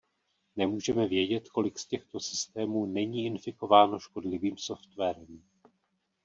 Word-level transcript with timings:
Nemůžeme 0.55 1.07
vědět, 1.07 1.49
kolik 1.49 1.79
z 1.79 1.85
těchto 1.85 2.19
systémů 2.19 2.85
není 2.85 3.25
infikováno 3.25 3.99
škodlivým 3.99 4.57
softwarem. 4.57 5.43